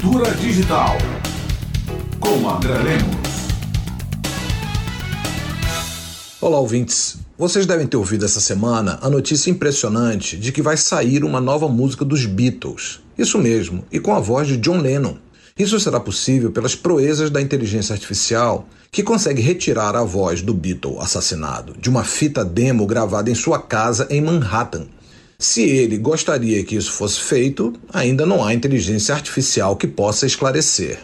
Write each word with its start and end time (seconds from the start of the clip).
Cultura 0.00 0.32
Digital 0.36 0.96
com 2.20 2.48
André 2.48 2.78
Lemos. 2.78 3.16
Olá, 6.40 6.60
ouvintes. 6.60 7.18
Vocês 7.36 7.66
devem 7.66 7.84
ter 7.84 7.96
ouvido 7.96 8.24
essa 8.24 8.40
semana 8.40 9.00
a 9.02 9.10
notícia 9.10 9.50
impressionante 9.50 10.36
de 10.36 10.52
que 10.52 10.62
vai 10.62 10.76
sair 10.76 11.24
uma 11.24 11.40
nova 11.40 11.68
música 11.68 12.04
dos 12.04 12.26
Beatles. 12.26 13.00
Isso 13.18 13.38
mesmo, 13.38 13.84
e 13.90 13.98
com 13.98 14.14
a 14.14 14.20
voz 14.20 14.46
de 14.46 14.56
John 14.56 14.78
Lennon. 14.78 15.16
Isso 15.58 15.80
será 15.80 15.98
possível 15.98 16.52
pelas 16.52 16.76
proezas 16.76 17.28
da 17.28 17.42
inteligência 17.42 17.92
artificial, 17.92 18.68
que 18.92 19.02
consegue 19.02 19.42
retirar 19.42 19.96
a 19.96 20.04
voz 20.04 20.42
do 20.42 20.54
Beatle 20.54 21.00
assassinado 21.00 21.74
de 21.76 21.90
uma 21.90 22.04
fita 22.04 22.44
demo 22.44 22.86
gravada 22.86 23.30
em 23.30 23.34
sua 23.34 23.58
casa 23.58 24.06
em 24.10 24.20
Manhattan. 24.20 24.86
Se 25.40 25.62
ele 25.62 25.98
gostaria 25.98 26.64
que 26.64 26.74
isso 26.74 26.90
fosse 26.90 27.20
feito, 27.20 27.72
ainda 27.92 28.26
não 28.26 28.44
há 28.44 28.52
inteligência 28.52 29.14
artificial 29.14 29.76
que 29.76 29.86
possa 29.86 30.26
esclarecer. 30.26 30.98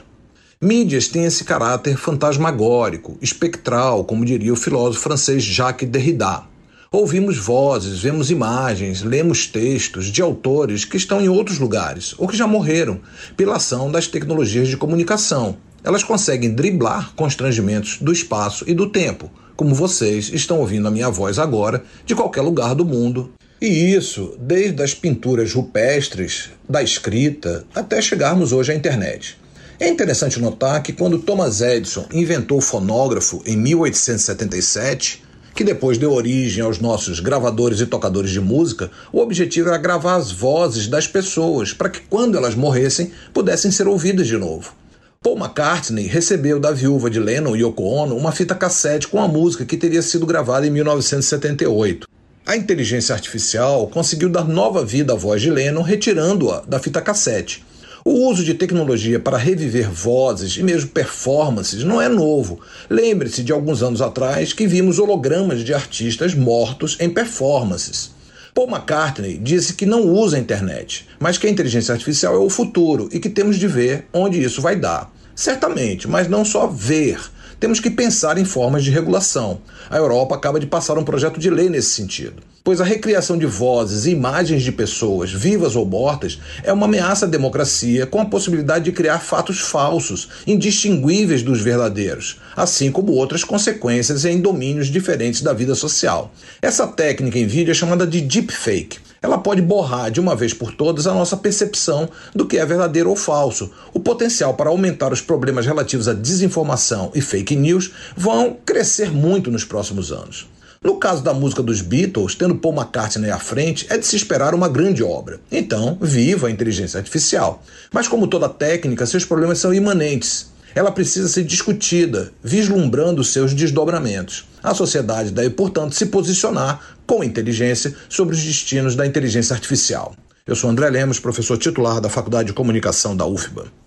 Mídias 0.60 1.06
têm 1.06 1.24
esse 1.24 1.44
caráter 1.44 1.96
fantasmagórico, 1.96 3.16
espectral, 3.22 4.04
como 4.04 4.24
diria 4.24 4.52
o 4.52 4.56
filósofo 4.56 5.04
francês 5.04 5.44
Jacques 5.44 5.88
Derrida. 5.88 6.42
Ouvimos 6.90 7.38
vozes, 7.38 8.00
vemos 8.00 8.28
imagens, 8.28 9.02
lemos 9.02 9.46
textos 9.46 10.06
de 10.06 10.20
autores 10.20 10.84
que 10.84 10.96
estão 10.96 11.20
em 11.20 11.28
outros 11.28 11.60
lugares 11.60 12.12
ou 12.18 12.26
que 12.26 12.36
já 12.36 12.48
morreram 12.48 13.00
pela 13.36 13.54
ação 13.54 13.88
das 13.88 14.08
tecnologias 14.08 14.66
de 14.66 14.76
comunicação. 14.76 15.56
Elas 15.84 16.02
conseguem 16.02 16.52
driblar 16.52 17.14
constrangimentos 17.14 17.98
do 18.00 18.10
espaço 18.10 18.64
e 18.66 18.74
do 18.74 18.90
tempo, 18.90 19.30
como 19.54 19.76
vocês 19.76 20.28
estão 20.32 20.58
ouvindo 20.58 20.88
a 20.88 20.90
minha 20.90 21.08
voz 21.08 21.38
agora, 21.38 21.84
de 22.04 22.16
qualquer 22.16 22.40
lugar 22.40 22.74
do 22.74 22.84
mundo. 22.84 23.32
E 23.66 23.94
isso 23.94 24.36
desde 24.38 24.82
as 24.82 24.92
pinturas 24.92 25.54
rupestres, 25.54 26.50
da 26.68 26.82
escrita, 26.82 27.64
até 27.74 28.02
chegarmos 28.02 28.52
hoje 28.52 28.72
à 28.72 28.74
internet. 28.74 29.38
É 29.80 29.88
interessante 29.88 30.38
notar 30.38 30.82
que 30.82 30.92
quando 30.92 31.18
Thomas 31.18 31.62
Edison 31.62 32.04
inventou 32.12 32.58
o 32.58 32.60
fonógrafo 32.60 33.42
em 33.46 33.56
1877, 33.56 35.22
que 35.54 35.64
depois 35.64 35.96
deu 35.96 36.12
origem 36.12 36.62
aos 36.62 36.78
nossos 36.78 37.20
gravadores 37.20 37.80
e 37.80 37.86
tocadores 37.86 38.32
de 38.32 38.38
música, 38.38 38.90
o 39.10 39.18
objetivo 39.18 39.70
era 39.70 39.78
gravar 39.78 40.16
as 40.16 40.30
vozes 40.30 40.86
das 40.86 41.06
pessoas 41.06 41.72
para 41.72 41.88
que, 41.88 42.00
quando 42.00 42.36
elas 42.36 42.54
morressem, 42.54 43.12
pudessem 43.32 43.70
ser 43.70 43.88
ouvidas 43.88 44.26
de 44.26 44.36
novo. 44.36 44.74
Paul 45.22 45.38
McCartney 45.38 46.06
recebeu 46.06 46.60
da 46.60 46.70
viúva 46.70 47.08
de 47.08 47.18
Lennon, 47.18 47.56
Yoko 47.56 47.82
Ono, 47.84 48.14
uma 48.14 48.30
fita 48.30 48.54
cassete 48.54 49.08
com 49.08 49.22
a 49.22 49.26
música 49.26 49.64
que 49.64 49.78
teria 49.78 50.02
sido 50.02 50.26
gravada 50.26 50.66
em 50.66 50.70
1978. 50.70 52.06
A 52.46 52.58
inteligência 52.58 53.14
artificial 53.14 53.86
conseguiu 53.86 54.28
dar 54.28 54.46
nova 54.46 54.84
vida 54.84 55.14
à 55.14 55.16
voz 55.16 55.40
de 55.40 55.48
Lennon, 55.48 55.80
retirando-a 55.80 56.60
da 56.68 56.78
fita 56.78 57.00
cassete. 57.00 57.64
O 58.04 58.28
uso 58.28 58.44
de 58.44 58.52
tecnologia 58.52 59.18
para 59.18 59.38
reviver 59.38 59.90
vozes 59.90 60.58
e 60.58 60.62
mesmo 60.62 60.90
performances 60.90 61.82
não 61.84 62.02
é 62.02 62.06
novo. 62.06 62.60
Lembre-se 62.90 63.42
de 63.42 63.50
alguns 63.50 63.82
anos 63.82 64.02
atrás 64.02 64.52
que 64.52 64.66
vimos 64.66 64.98
hologramas 64.98 65.64
de 65.64 65.72
artistas 65.72 66.34
mortos 66.34 66.98
em 67.00 67.08
performances. 67.08 68.10
Paul 68.52 68.68
McCartney 68.68 69.38
disse 69.38 69.72
que 69.72 69.86
não 69.86 70.06
usa 70.06 70.36
a 70.36 70.40
internet, 70.40 71.08
mas 71.18 71.38
que 71.38 71.46
a 71.46 71.50
inteligência 71.50 71.92
artificial 71.92 72.34
é 72.34 72.38
o 72.38 72.50
futuro 72.50 73.08
e 73.10 73.18
que 73.18 73.30
temos 73.30 73.58
de 73.58 73.66
ver 73.66 74.06
onde 74.12 74.38
isso 74.42 74.60
vai 74.60 74.76
dar. 74.76 75.10
Certamente, 75.34 76.06
mas 76.06 76.28
não 76.28 76.44
só 76.44 76.66
ver. 76.66 77.18
Temos 77.60 77.80
que 77.80 77.90
pensar 77.90 78.38
em 78.38 78.44
formas 78.44 78.84
de 78.84 78.90
regulação. 78.90 79.60
A 79.90 79.96
Europa 79.96 80.34
acaba 80.34 80.60
de 80.60 80.66
passar 80.66 80.98
um 80.98 81.04
projeto 81.04 81.38
de 81.38 81.50
lei 81.50 81.68
nesse 81.68 81.90
sentido 81.90 82.42
pois 82.64 82.80
a 82.80 82.84
recriação 82.84 83.36
de 83.36 83.44
vozes 83.44 84.06
e 84.06 84.10
imagens 84.10 84.62
de 84.62 84.72
pessoas, 84.72 85.30
vivas 85.30 85.76
ou 85.76 85.84
mortas, 85.84 86.40
é 86.62 86.72
uma 86.72 86.86
ameaça 86.86 87.26
à 87.26 87.28
democracia 87.28 88.06
com 88.06 88.18
a 88.18 88.24
possibilidade 88.24 88.86
de 88.86 88.92
criar 88.92 89.18
fatos 89.18 89.60
falsos, 89.60 90.30
indistinguíveis 90.46 91.42
dos 91.42 91.60
verdadeiros, 91.60 92.40
assim 92.56 92.90
como 92.90 93.12
outras 93.12 93.44
consequências 93.44 94.24
em 94.24 94.40
domínios 94.40 94.86
diferentes 94.86 95.42
da 95.42 95.52
vida 95.52 95.74
social. 95.74 96.32
Essa 96.62 96.86
técnica 96.86 97.38
em 97.38 97.46
vídeo 97.46 97.70
é 97.70 97.74
chamada 97.74 98.06
de 98.06 98.22
deepfake. 98.22 99.03
Ela 99.24 99.38
pode 99.38 99.62
borrar 99.62 100.10
de 100.10 100.20
uma 100.20 100.36
vez 100.36 100.52
por 100.52 100.74
todas 100.74 101.06
a 101.06 101.14
nossa 101.14 101.34
percepção 101.34 102.10
do 102.34 102.44
que 102.44 102.58
é 102.58 102.66
verdadeiro 102.66 103.08
ou 103.08 103.16
falso. 103.16 103.70
O 103.94 103.98
potencial 103.98 104.52
para 104.52 104.68
aumentar 104.68 105.14
os 105.14 105.22
problemas 105.22 105.64
relativos 105.64 106.06
à 106.08 106.12
desinformação 106.12 107.10
e 107.14 107.22
fake 107.22 107.56
news 107.56 107.90
vão 108.14 108.54
crescer 108.66 109.10
muito 109.10 109.50
nos 109.50 109.64
próximos 109.64 110.12
anos. 110.12 110.46
No 110.82 110.98
caso 110.98 111.22
da 111.22 111.32
música 111.32 111.62
dos 111.62 111.80
Beatles, 111.80 112.34
tendo 112.34 112.56
Paul 112.56 112.74
McCartney 112.74 113.30
à 113.30 113.38
frente, 113.38 113.86
é 113.88 113.96
de 113.96 114.06
se 114.06 114.14
esperar 114.14 114.54
uma 114.54 114.68
grande 114.68 115.02
obra. 115.02 115.40
Então, 115.50 115.96
viva 115.98 116.48
a 116.48 116.50
inteligência 116.50 116.98
artificial. 116.98 117.62
Mas, 117.90 118.06
como 118.06 118.26
toda 118.26 118.46
técnica, 118.46 119.06
seus 119.06 119.24
problemas 119.24 119.58
são 119.58 119.72
imanentes. 119.72 120.52
Ela 120.74 120.90
precisa 120.90 121.28
ser 121.28 121.44
discutida, 121.44 122.32
vislumbrando 122.42 123.22
seus 123.22 123.54
desdobramentos. 123.54 124.44
A 124.62 124.74
sociedade 124.74 125.30
deve, 125.30 125.50
portanto, 125.50 125.94
se 125.94 126.06
posicionar 126.06 126.80
com 127.06 127.22
inteligência 127.22 127.94
sobre 128.08 128.34
os 128.34 128.42
destinos 128.42 128.96
da 128.96 129.06
inteligência 129.06 129.54
artificial. 129.54 130.16
Eu 130.44 130.56
sou 130.56 130.68
André 130.68 130.90
Lemos, 130.90 131.20
professor 131.20 131.56
titular 131.56 132.00
da 132.00 132.08
Faculdade 132.08 132.48
de 132.48 132.52
Comunicação 132.52 133.16
da 133.16 133.24
UFBA. 133.24 133.83